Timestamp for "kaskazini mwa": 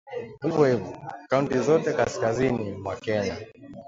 1.93-2.95